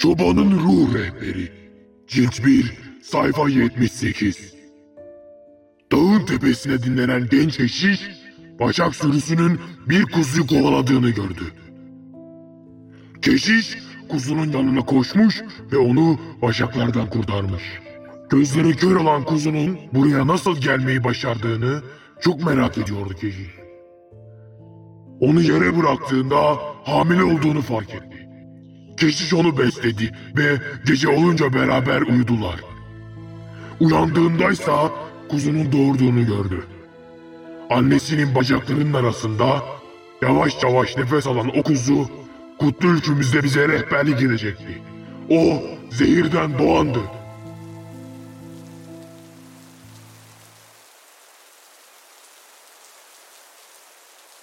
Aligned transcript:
Çobanın 0.00 0.50
Ruh 0.50 0.94
Rehberi 0.94 1.52
Cilt 2.06 2.46
1 2.46 2.72
Sayfa 3.02 3.48
78 3.48 4.54
Dağın 5.92 6.26
tepesine 6.26 6.82
dinlenen 6.82 7.28
genç 7.30 7.60
eşiş, 7.60 8.10
Başak 8.60 8.94
sürüsünün 8.94 9.60
bir 9.88 10.02
kuzuyu 10.02 10.46
kovaladığını 10.46 11.10
gördü. 11.10 11.42
Keşiş, 13.22 13.78
kuzunun 14.08 14.52
yanına 14.52 14.80
koşmuş 14.80 15.42
ve 15.72 15.78
onu 15.78 16.18
başaklardan 16.42 17.10
kurtarmış. 17.10 17.62
Gözleri 18.30 18.76
kör 18.76 18.96
olan 18.96 19.24
kuzunun 19.24 19.78
buraya 19.94 20.26
nasıl 20.26 20.56
gelmeyi 20.56 21.04
başardığını 21.04 21.82
çok 22.20 22.44
merak 22.44 22.78
ediyordu 22.78 23.14
keşiş. 23.20 23.54
Onu 25.20 25.40
yere 25.40 25.78
bıraktığında 25.78 26.58
hamile 26.84 27.24
olduğunu 27.24 27.62
fark 27.62 27.94
etti. 27.94 28.09
Keşiş 29.00 29.34
onu 29.34 29.58
besledi 29.58 30.12
ve 30.36 30.60
gece 30.86 31.08
olunca 31.08 31.54
beraber 31.54 32.02
uyudular. 32.02 32.60
Uyandığındaysa 33.80 34.92
kuzunun 35.28 35.72
doğurduğunu 35.72 36.26
gördü. 36.26 36.66
Annesinin 37.70 38.34
bacaklarının 38.34 38.92
arasında 38.92 39.64
yavaş 40.22 40.62
yavaş 40.62 40.96
nefes 40.96 41.26
alan 41.26 41.58
o 41.58 41.62
kuzu 41.62 42.10
kutlu 42.58 42.88
ülkümüzde 42.88 43.42
bize 43.42 43.68
rehberlik 43.68 44.22
edecekti. 44.22 44.82
O 45.30 45.62
zehirden 45.90 46.58
doğandı. 46.58 47.00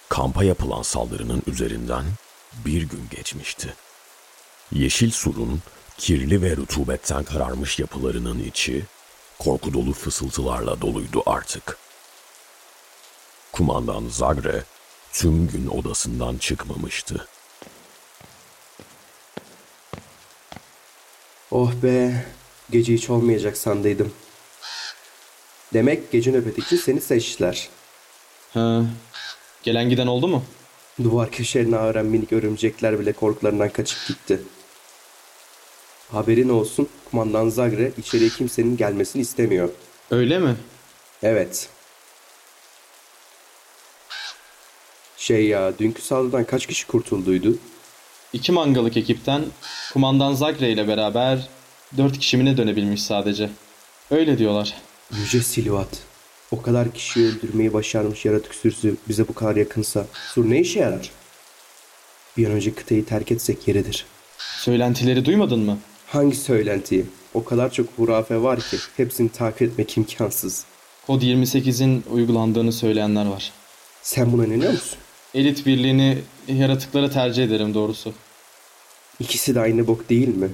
Kampa 0.08 0.44
yapılan 0.44 0.82
saldırının 0.82 1.42
üzerinden 1.46 2.04
bir 2.64 2.82
gün 2.82 3.02
geçmişti. 3.10 3.74
Yeşil 4.72 5.10
surun 5.10 5.60
kirli 5.98 6.42
ve 6.42 6.56
rutubetten 6.56 7.24
kararmış 7.24 7.78
yapılarının 7.78 8.38
içi 8.38 8.84
korku 9.38 9.72
dolu 9.72 9.92
fısıltılarla 9.92 10.80
doluydu 10.80 11.22
artık. 11.26 11.78
Kumandan 13.52 14.08
Zagre 14.08 14.64
tüm 15.12 15.48
gün 15.48 15.66
odasından 15.66 16.36
çıkmamıştı. 16.36 17.28
Oh 21.50 21.72
be, 21.82 22.26
gece 22.70 22.94
hiç 22.94 23.10
olmayacak 23.10 23.56
sandıydım. 23.56 24.12
Demek 25.72 26.12
gece 26.12 26.32
nöbet 26.32 26.58
için 26.58 26.76
seni 26.76 27.00
seçtiler. 27.00 27.68
Ha, 28.54 28.84
gelen 29.62 29.88
giden 29.88 30.06
oldu 30.06 30.28
mu? 30.28 30.44
Duvar 31.02 31.30
köşelerine 31.30 31.76
ağıran 31.76 32.06
minik 32.06 32.32
örümcekler 32.32 33.00
bile 33.00 33.12
korkularından 33.12 33.68
kaçıp 33.68 33.98
gitti. 34.08 34.40
Haberin 36.12 36.48
olsun, 36.48 36.88
kumandan 37.10 37.48
Zagre 37.48 37.92
içeriye 37.98 38.30
kimsenin 38.30 38.76
gelmesini 38.76 39.22
istemiyor. 39.22 39.68
Öyle 40.10 40.38
mi? 40.38 40.56
Evet. 41.22 41.68
Şey 45.16 45.46
ya, 45.46 45.78
dünkü 45.78 46.02
saldırıdan 46.02 46.44
kaç 46.44 46.66
kişi 46.66 46.86
kurtulduydu? 46.86 47.58
İki 48.32 48.52
mangalık 48.52 48.96
ekipten 48.96 49.44
kumandan 49.92 50.34
Zagre 50.34 50.70
ile 50.70 50.88
beraber 50.88 51.48
dört 51.96 52.18
kişi 52.18 52.36
mi 52.36 52.44
ne 52.44 52.56
dönebilmiş 52.56 53.02
sadece. 53.02 53.50
Öyle 54.10 54.38
diyorlar. 54.38 54.74
Yüce 55.16 55.40
Silvat. 55.42 55.88
O 56.50 56.62
kadar 56.62 56.92
kişiyi 56.92 57.26
öldürmeyi 57.26 57.72
başarmış 57.72 58.24
yaratık 58.24 58.54
sürüsü 58.54 58.96
bize 59.08 59.28
bu 59.28 59.34
kadar 59.34 59.56
yakınsa 59.56 60.06
sur 60.34 60.50
ne 60.50 60.60
işe 60.60 60.80
yarar? 60.80 61.10
Bir 62.36 62.46
an 62.46 62.52
önce 62.52 62.74
kıtayı 62.74 63.06
terk 63.06 63.32
etsek 63.32 63.68
yeridir. 63.68 64.06
Söylentileri 64.38 65.24
duymadın 65.24 65.60
mı? 65.60 65.78
Hangi 66.08 66.36
söylentiyi? 66.36 67.06
O 67.34 67.44
kadar 67.44 67.72
çok 67.72 67.86
hurafe 67.96 68.42
var 68.42 68.60
ki 68.60 68.76
hepsini 68.96 69.28
takip 69.28 69.62
etmek 69.62 69.96
imkansız. 69.96 70.64
Kod 71.06 71.22
28'in 71.22 72.04
uygulandığını 72.10 72.72
söyleyenler 72.72 73.26
var. 73.26 73.52
Sen 74.02 74.32
buna 74.32 74.46
inanıyor 74.46 74.72
musun? 74.72 74.98
Elit 75.34 75.66
birliğini 75.66 76.18
yaratıklara 76.48 77.10
tercih 77.10 77.44
ederim 77.44 77.74
doğrusu. 77.74 78.14
İkisi 79.20 79.54
de 79.54 79.60
aynı 79.60 79.86
bok 79.86 80.08
değil 80.08 80.28
mi? 80.28 80.50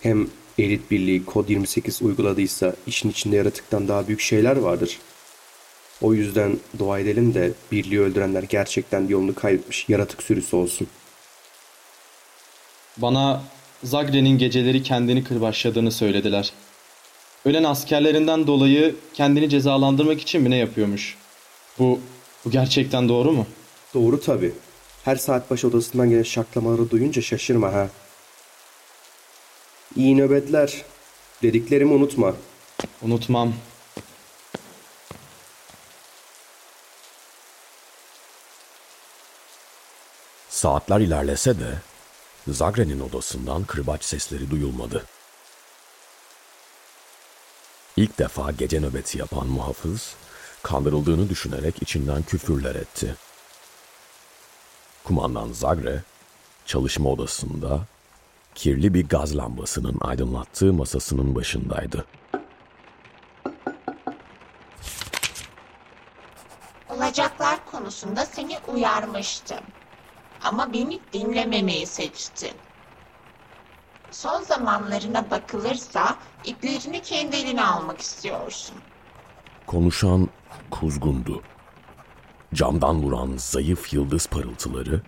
Hem 0.00 0.28
elit 0.58 0.90
birliği 0.90 1.24
kod 1.24 1.48
28 1.48 2.02
uyguladıysa 2.02 2.74
işin 2.86 3.10
içinde 3.10 3.36
yaratıktan 3.36 3.88
daha 3.88 4.06
büyük 4.08 4.20
şeyler 4.20 4.56
vardır. 4.56 4.98
O 6.00 6.14
yüzden 6.14 6.58
dua 6.78 6.98
edelim 6.98 7.34
de 7.34 7.52
birliği 7.72 8.00
öldürenler 8.00 8.42
gerçekten 8.42 9.08
yolunu 9.08 9.34
kaybetmiş 9.34 9.88
yaratık 9.88 10.22
sürüsü 10.22 10.56
olsun. 10.56 10.86
Bana 12.96 13.42
Zagre'nin 13.84 14.38
geceleri 14.38 14.82
kendini 14.82 15.24
kırbaçladığını 15.24 15.92
söylediler. 15.92 16.52
Ölen 17.44 17.64
askerlerinden 17.64 18.46
dolayı 18.46 18.96
kendini 19.14 19.50
cezalandırmak 19.50 20.20
için 20.20 20.42
mi 20.42 20.50
ne 20.50 20.56
yapıyormuş? 20.56 21.16
Bu, 21.78 22.00
bu 22.44 22.50
gerçekten 22.50 23.08
doğru 23.08 23.32
mu? 23.32 23.46
Doğru 23.94 24.20
tabi. 24.20 24.52
Her 25.04 25.16
saat 25.16 25.50
başı 25.50 25.68
odasından 25.68 26.10
gelen 26.10 26.22
şaklamaları 26.22 26.90
duyunca 26.90 27.22
şaşırma 27.22 27.72
ha. 27.72 27.88
İyi 29.96 30.16
nöbetler. 30.16 30.82
Dediklerimi 31.42 31.92
unutma. 31.92 32.34
Unutmam. 33.02 33.54
Saatler 40.48 41.00
ilerlese 41.00 41.60
de 41.60 41.88
Zagre'nin 42.54 43.00
odasından 43.00 43.64
kırbaç 43.64 44.04
sesleri 44.04 44.50
duyulmadı. 44.50 45.04
İlk 47.96 48.18
defa 48.18 48.50
gece 48.50 48.80
nöbeti 48.80 49.18
yapan 49.18 49.46
muhafız, 49.46 50.14
kandırıldığını 50.62 51.28
düşünerek 51.28 51.82
içinden 51.82 52.22
küfürler 52.22 52.74
etti. 52.74 53.14
Kumandan 55.04 55.52
Zagre, 55.52 56.02
çalışma 56.66 57.10
odasında 57.10 57.80
kirli 58.54 58.94
bir 58.94 59.08
gaz 59.08 59.36
lambasının 59.36 59.96
aydınlattığı 60.00 60.72
masasının 60.72 61.34
başındaydı. 61.34 62.04
Olacaklar 66.88 67.64
konusunda 67.70 68.26
seni 68.26 68.58
uyarmıştım. 68.68 69.60
Ama 70.44 70.72
beni 70.72 71.00
dinlememeyi 71.12 71.86
seçtin. 71.86 72.52
Son 74.10 74.42
zamanlarına 74.42 75.30
bakılırsa 75.30 76.16
iplerini 76.44 77.02
kendi 77.02 77.36
eline 77.36 77.64
almak 77.64 78.00
istiyorsun. 78.00 78.76
Konuşan 79.66 80.28
kuzgundu. 80.70 81.42
Camdan 82.54 83.02
vuran 83.02 83.34
zayıf 83.36 83.92
yıldız 83.92 84.26
parıltıları 84.26 85.02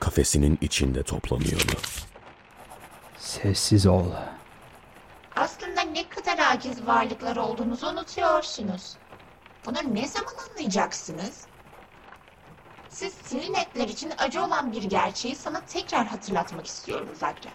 kafesinin 0.00 0.58
içinde 0.60 1.02
toplanıyordu. 1.02 1.72
Sessiz 3.18 3.86
ol. 3.86 4.06
Aslında 5.36 5.80
ne 5.80 6.08
kadar 6.08 6.38
aciz 6.38 6.86
varlıklar 6.86 7.36
olduğunuzu 7.36 7.86
unutuyorsunuz. 7.86 8.96
Bunu 9.66 9.94
ne 9.94 10.08
zaman 10.08 10.32
anlayacaksınız? 10.50 11.40
Siz 12.92 13.12
Silinetler 13.24 13.88
için 13.88 14.12
acı 14.18 14.42
olan 14.44 14.72
bir 14.72 14.82
gerçeği 14.82 15.36
sana 15.36 15.60
tekrar 15.60 16.06
hatırlatmak 16.06 16.66
istiyorum 16.66 17.08
Zagre. 17.14 17.48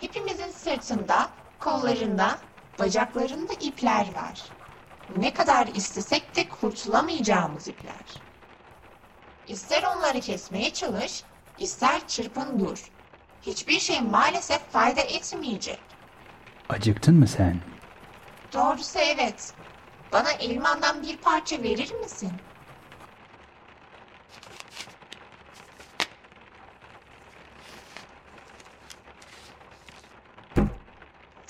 Hepimizin 0.00 0.50
sırtında, 0.50 1.30
kollarında, 1.58 2.38
bacaklarında 2.78 3.52
ipler 3.52 4.06
var. 4.14 4.42
Ne 5.16 5.34
kadar 5.34 5.66
istesek 5.66 6.36
de 6.36 6.48
kurtulamayacağımız 6.48 7.68
ipler. 7.68 8.22
İster 9.48 9.82
onları 9.82 10.20
kesmeye 10.20 10.72
çalış, 10.72 11.22
ister 11.58 12.08
çırpın 12.08 12.58
dur. 12.60 12.90
Hiçbir 13.42 13.80
şey 13.80 14.00
maalesef 14.00 14.60
fayda 14.72 15.00
etmeyecek. 15.00 15.80
Acıktın 16.68 17.14
mı 17.18 17.26
sen? 17.26 17.60
Doğrusu 18.52 18.98
evet. 18.98 19.52
Bana 20.12 20.30
elmandan 20.32 21.02
bir 21.02 21.16
parça 21.16 21.62
verir 21.62 21.92
misin? 21.92 22.32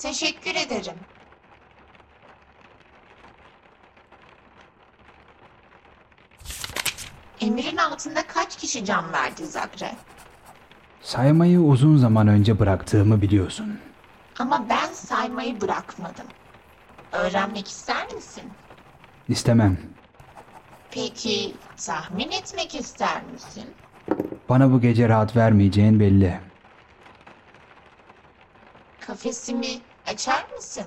Teşekkür 0.03 0.55
ederim. 0.55 0.95
Emirin 7.41 7.77
altında 7.77 8.27
kaç 8.27 8.57
kişi 8.57 8.85
can 8.85 9.13
verdi 9.13 9.47
Zagre? 9.47 9.93
Saymayı 11.03 11.61
uzun 11.61 11.97
zaman 11.97 12.29
önce 12.29 12.59
bıraktığımı 12.59 13.23
biliyorsun. 13.23 13.79
Ama 14.39 14.67
ben 14.69 14.93
saymayı 14.93 15.61
bırakmadım. 15.61 16.27
Öğrenmek 17.13 17.69
ister 17.69 18.15
misin? 18.15 18.45
İstemem. 19.29 19.79
Peki 20.91 21.55
tahmin 21.87 22.31
etmek 22.31 22.75
ister 22.75 23.23
misin? 23.33 23.65
Bana 24.49 24.73
bu 24.73 24.81
gece 24.81 25.09
rahat 25.09 25.37
vermeyeceğin 25.37 26.01
belli. 26.01 26.41
Kafesimi 29.01 29.81
açar 30.11 30.47
mısın? 30.57 30.87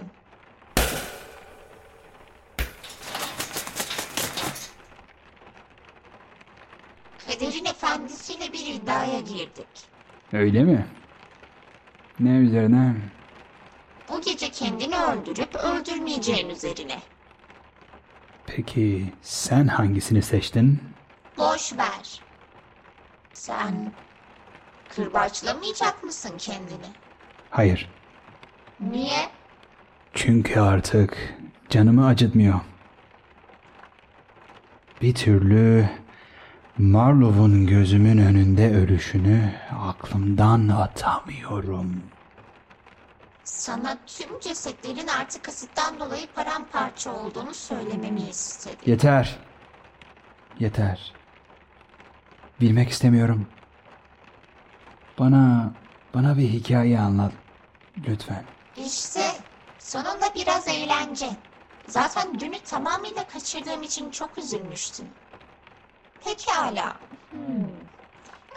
Kaderin 7.27 7.65
efendisiyle 7.65 8.53
bir 8.53 8.65
iddiaya 8.65 9.19
girdik. 9.19 9.67
Öyle 10.33 10.63
mi? 10.63 10.85
Ne 12.19 12.29
üzerine? 12.37 12.95
Bu 14.09 14.21
gece 14.21 14.49
kendini 14.51 14.95
öldürüp 14.97 15.55
öldürmeyeceğin 15.55 16.49
üzerine. 16.49 17.01
Peki 18.45 19.13
sen 19.21 19.67
hangisini 19.67 20.21
seçtin? 20.21 20.79
Boş 21.37 21.73
ver. 21.77 22.21
Sen 23.33 23.91
kırbaçlamayacak 24.95 26.03
mısın 26.03 26.33
kendini? 26.37 26.87
Hayır. 27.49 27.89
Niye? 28.91 29.29
Çünkü 30.13 30.59
artık 30.59 31.35
canımı 31.69 32.07
acıtmıyor. 32.07 32.59
Bir 35.01 35.13
türlü 35.15 35.89
Marlov'un 36.77 37.67
gözümün 37.67 38.17
önünde 38.17 38.75
ölüşünü 38.75 39.53
aklımdan 39.79 40.67
atamıyorum. 40.67 42.03
Sana 43.43 43.97
tüm 44.07 44.39
cesetlerin 44.39 45.07
artık 45.07 45.49
asitten 45.49 45.99
dolayı 45.99 46.27
paramparça 46.35 47.13
olduğunu 47.13 47.53
söylememi 47.53 48.21
istedi. 48.21 48.75
Yeter. 48.85 49.35
Yeter. 50.59 51.13
Bilmek 52.61 52.89
istemiyorum. 52.89 53.47
Bana 55.19 55.71
bana 56.13 56.37
bir 56.37 56.49
hikaye 56.49 56.99
anlat 56.99 57.31
lütfen. 58.07 58.43
İşte 58.77 59.31
sonunda 59.79 60.33
biraz 60.35 60.67
eğlence. 60.67 61.29
Zaten 61.87 62.39
dünü 62.39 62.59
tamamıyla 62.59 63.27
kaçırdığım 63.27 63.83
için 63.83 64.11
çok 64.11 64.37
üzülmüştüm. 64.37 65.07
Pekala. 66.25 66.95
Hmm. 67.31 67.67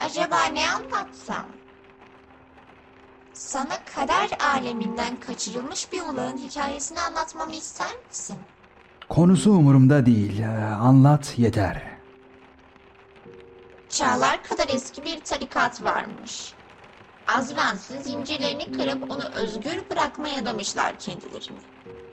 Acaba 0.00 0.44
ne 0.44 0.70
anlatsam? 0.70 1.46
Sana 3.32 3.84
kader 3.94 4.30
aleminden 4.54 5.20
kaçırılmış 5.20 5.92
bir 5.92 6.02
ulağın 6.02 6.38
hikayesini 6.38 7.00
anlatmamı 7.00 7.52
ister 7.54 7.96
misin? 8.08 8.36
Konusu 9.08 9.50
umurumda 9.50 10.06
değil. 10.06 10.38
Ee, 10.40 10.46
Anlat 10.64 11.34
yeter. 11.36 11.82
Çağlar 13.88 14.42
kadar 14.42 14.68
eski 14.68 15.04
bir 15.04 15.20
tarikat 15.20 15.82
varmış. 15.82 16.52
Azrans'ın 17.26 18.02
zincirlerini 18.02 18.72
kırıp 18.72 19.10
onu 19.10 19.24
özgür 19.34 19.90
bırakmaya 19.90 20.36
adamışlar 20.42 20.98
kendilerini. 20.98 21.58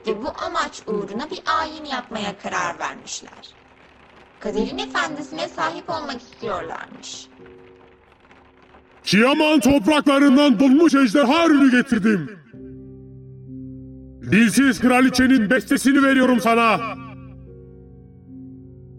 Ve 0.06 0.22
bu 0.22 0.28
amaç 0.46 0.82
uğruna 0.86 1.30
bir 1.30 1.42
ayin 1.60 1.84
yapmaya 1.84 2.38
karar 2.38 2.78
vermişler. 2.78 3.54
Kaderin 4.40 4.78
efendisine 4.78 5.48
sahip 5.48 5.90
olmak 5.90 6.20
istiyorlarmış. 6.20 7.26
Kiyaman 9.04 9.60
topraklarından 9.60 10.60
bulmuş 10.60 10.94
ejderha 10.94 11.46
ürünü 11.46 11.70
getirdim. 11.70 12.38
Dilsiz 14.32 14.80
kraliçenin 14.80 15.50
bestesini 15.50 16.02
veriyorum 16.02 16.40
sana. 16.40 16.80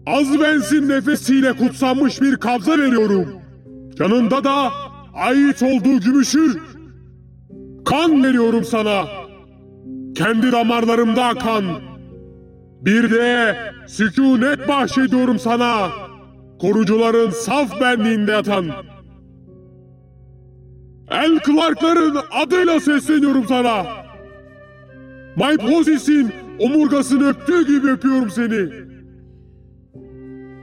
Azvens'in 0.06 0.88
nefesiyle 0.88 1.52
kutsanmış 1.52 2.20
bir 2.20 2.36
kabza 2.36 2.78
veriyorum. 2.78 3.28
Yanında 3.98 4.44
da 4.44 4.70
ait 5.16 5.62
olduğu 5.62 6.00
gümüşü 6.00 6.60
kan 7.84 8.24
veriyorum 8.24 8.64
sana. 8.64 9.04
Kendi 10.16 10.52
damarlarımda 10.52 11.34
kan. 11.34 11.64
Bir 12.80 13.10
de 13.10 13.56
sükunet 13.86 14.68
bahşediyorum 14.68 15.38
sana. 15.38 15.88
Korucuların 16.60 17.30
saf 17.30 17.80
benliğinde 17.80 18.32
yatan. 18.32 18.66
El 21.10 21.38
Clark'ların 21.46 22.16
adıyla 22.42 22.80
sesleniyorum 22.80 23.44
sana. 23.48 23.84
My 25.36 25.56
Posis'in 25.56 26.32
omurgasını 26.58 27.28
öptüğü 27.28 27.66
gibi 27.66 27.90
öpüyorum 27.90 28.30
seni. 28.30 28.68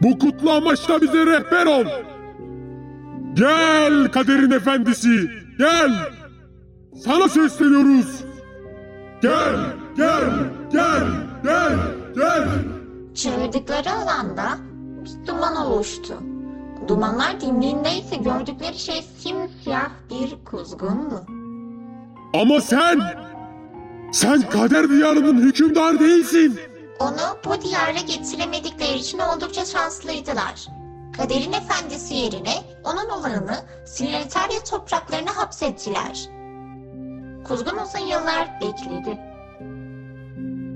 Bu 0.03 0.19
kutlu 0.19 0.51
amaçla 0.51 1.01
bize 1.01 1.25
rehber 1.25 1.65
ol. 1.65 1.85
Gel 3.33 4.11
kaderin 4.11 4.51
efendisi, 4.51 5.29
gel. 5.57 5.91
Sana 7.05 7.27
sesleniyoruz. 7.29 8.23
Gel, 9.21 9.55
gel, 9.97 10.23
gel, 10.71 11.03
gel, 11.43 11.77
gel. 12.15 12.47
Çevirdikleri 13.15 13.89
alanda 13.89 14.57
bir 15.03 15.27
duman 15.27 15.55
oluştu. 15.55 16.13
Dumanlar 16.87 17.41
dindiğindeyse 17.41 18.15
gördükleri 18.15 18.79
şey 18.79 19.01
simsiyah 19.17 19.89
bir 20.09 20.45
kuzgundu. 20.45 21.25
Ama 22.33 22.61
sen, 22.61 23.01
sen 24.11 24.49
kader 24.49 24.89
diyarının 24.89 25.41
hükümdarı 25.41 25.99
değilsin. 25.99 26.59
Onu 26.99 27.37
bu 27.45 27.61
diyara 27.61 27.91
getiremedikleri 27.91 28.97
için 28.97 29.19
oldukça 29.19 29.65
şanslıydılar. 29.65 30.67
Kaderin 31.17 31.53
efendisi 31.53 32.13
yerine 32.13 32.53
onun 32.83 33.09
olanını 33.09 33.65
Sineretarya 33.85 34.63
topraklarına 34.63 35.37
hapsettiler. 35.37 36.29
Kuzgun 37.47 37.77
uzun 37.77 38.07
yıllar 38.07 38.61
bekledi. 38.61 39.19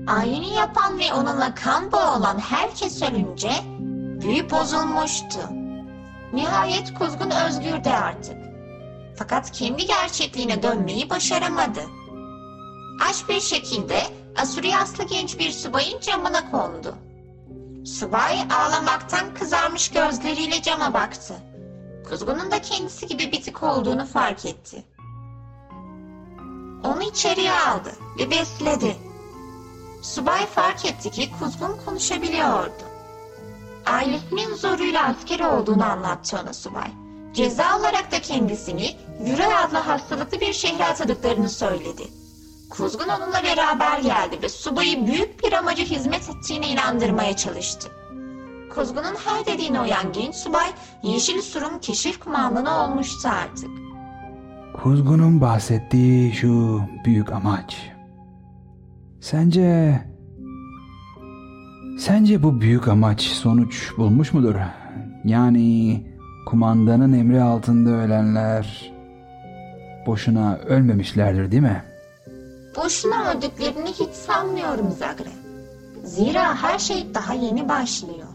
Ayini 0.06 0.54
yapan 0.54 0.98
ve 0.98 1.12
onunla 1.14 1.54
kan 1.54 1.92
bağı 1.92 2.18
olan 2.18 2.38
herkes 2.38 3.02
ölünce 3.02 3.50
büyü 4.22 4.50
bozulmuştu. 4.50 5.38
Nihayet 6.32 6.94
Kuzgun 6.94 7.30
özgürdü 7.30 7.88
artık. 7.88 8.36
Fakat 9.16 9.50
kendi 9.52 9.86
gerçekliğine 9.86 10.62
dönmeyi 10.62 11.10
başaramadı. 11.10 11.80
Aç 13.10 13.28
bir 13.28 13.40
şekilde 13.40 14.00
Asuriyaslı 14.36 15.04
genç 15.04 15.38
bir 15.38 15.50
subayın 15.50 16.00
camına 16.00 16.50
kondu. 16.50 16.94
Subay 17.84 18.38
ağlamaktan 18.50 19.34
kızarmış 19.34 19.90
gözleriyle 19.90 20.62
cama 20.62 20.94
baktı. 20.94 21.34
Kuzgunun 22.08 22.50
da 22.50 22.62
kendisi 22.62 23.06
gibi 23.06 23.32
bitik 23.32 23.62
olduğunu 23.62 24.06
fark 24.06 24.46
etti. 24.46 24.84
Onu 26.84 27.02
içeriye 27.02 27.52
aldı 27.52 27.92
ve 28.18 28.30
besledi. 28.30 28.96
Subay 30.02 30.46
fark 30.46 30.84
etti 30.84 31.10
ki 31.10 31.30
Kuzgun 31.38 31.76
konuşabiliyordu. 31.84 32.84
Ailesinin 33.86 34.54
zoruyla 34.54 35.06
asker 35.08 35.40
olduğunu 35.40 35.84
anlattı 35.84 36.38
ona 36.42 36.52
subay. 36.52 36.90
Ceza 37.34 37.78
olarak 37.78 38.12
da 38.12 38.20
kendisini 38.20 38.96
Yüre 39.24 39.56
adlı 39.56 39.78
hastalıklı 39.78 40.40
bir 40.40 40.52
şehre 40.52 40.84
atadıklarını 40.84 41.48
söyledi. 41.48 42.08
Kuzgun 42.70 43.08
onunla 43.08 43.42
beraber 43.42 43.98
geldi 43.98 44.42
ve 44.42 44.48
subayı 44.48 45.06
büyük 45.06 45.44
bir 45.44 45.52
amaca 45.52 45.84
hizmet 45.84 46.30
ettiğine 46.30 46.68
inandırmaya 46.68 47.36
çalıştı. 47.36 47.88
Kuzgun'un 48.74 49.14
her 49.24 49.46
dediğine 49.46 49.80
uyan 49.80 50.12
genç 50.12 50.34
subay 50.34 50.66
Yeşil 51.02 51.40
Sur'un 51.40 51.78
keşif 51.78 52.20
kumandanı 52.20 52.70
olmuştu 52.70 53.28
artık. 53.28 53.70
Kuzgun'un 54.82 55.40
bahsettiği 55.40 56.32
şu 56.32 56.80
büyük 57.04 57.32
amaç. 57.32 57.90
Sence... 59.20 60.00
Sence 61.98 62.42
bu 62.42 62.60
büyük 62.60 62.88
amaç 62.88 63.20
sonuç 63.22 63.96
bulmuş 63.96 64.32
mudur? 64.32 64.54
Yani 65.24 66.06
kumandanın 66.46 67.12
emri 67.12 67.42
altında 67.42 67.90
ölenler 67.90 68.92
boşuna 70.06 70.56
ölmemişlerdir 70.56 71.50
değil 71.50 71.62
mi? 71.62 71.82
Boşuna 72.84 73.30
öldüklerini 73.30 73.88
hiç 73.88 74.14
sanmıyorum 74.14 74.90
Zagre. 74.90 75.30
Zira 76.04 76.62
her 76.62 76.78
şey 76.78 77.14
daha 77.14 77.34
yeni 77.34 77.68
başlıyor. 77.68 78.28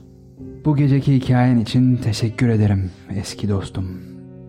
Bu 0.66 0.76
geceki 0.76 1.16
hikayen 1.16 1.60
için 1.60 1.98
teşekkür 1.98 2.50
ederim 2.50 2.92
eski 3.16 3.50
dostum. 3.50 4.02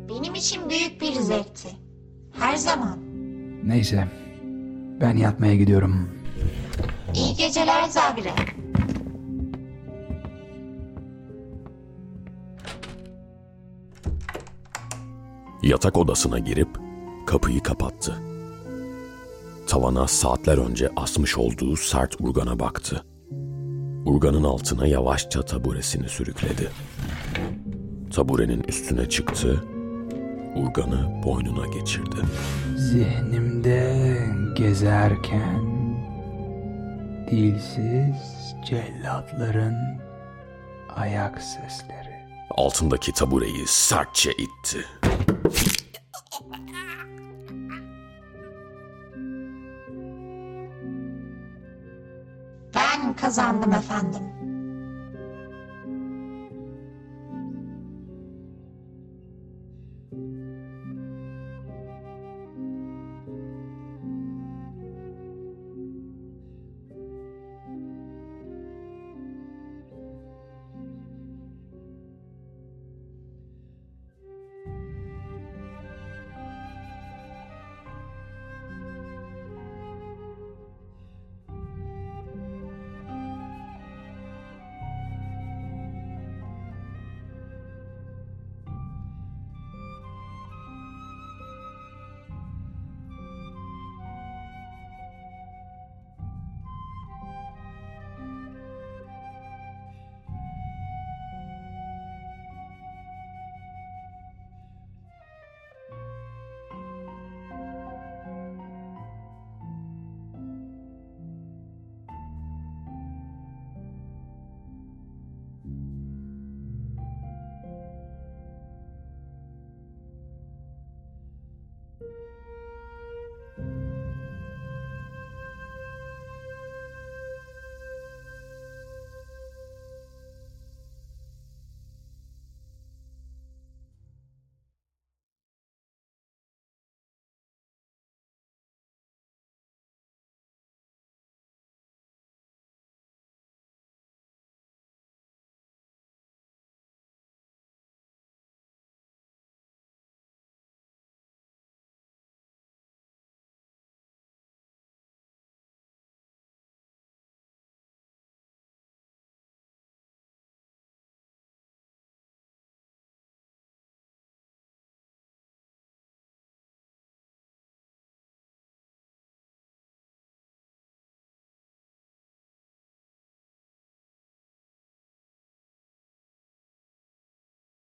Benim 0.08 0.34
için 0.34 0.70
büyük 0.70 1.00
bir 1.00 1.12
zevkti. 1.12 1.68
Her 2.32 2.56
zaman. 2.56 2.98
Neyse 3.64 4.08
ben 5.00 5.16
yatmaya 5.16 5.54
gidiyorum. 5.54 6.08
İyi 7.14 7.36
geceler 7.36 7.88
Zagre. 7.88 8.30
Yatak 15.62 15.96
odasına 15.98 16.38
girip 16.38 16.68
kapıyı 17.26 17.62
kapattı. 17.62 18.33
Tavana 19.66 20.08
saatler 20.08 20.58
önce 20.58 20.90
asmış 20.96 21.38
olduğu 21.38 21.76
sert 21.76 22.20
urgana 22.20 22.58
baktı. 22.58 23.04
Urganın 24.04 24.44
altına 24.44 24.86
yavaşça 24.86 25.42
taburesini 25.42 26.08
sürükledi. 26.08 26.70
Taburenin 28.14 28.62
üstüne 28.62 29.08
çıktı, 29.08 29.64
Urgan'ı 30.56 31.22
boynuna 31.24 31.66
geçirdi. 31.66 32.16
Zihnimde 32.76 34.18
gezerken 34.56 35.64
dilsiz 37.30 38.54
cellatların 38.66 39.76
ayak 40.96 41.42
sesleri. 41.42 42.14
Altındaki 42.50 43.12
tabureyi 43.12 43.66
sertçe 43.66 44.30
itti. 44.32 44.84
Kazandım 53.24 53.72
efendim. 53.72 54.43